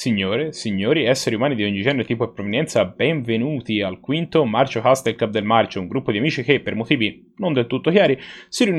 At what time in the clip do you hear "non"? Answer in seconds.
7.38-7.52